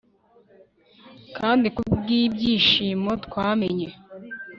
Kandi 1.37 1.67
kubwibyishimo 1.75 3.11
twamenye 3.25 3.87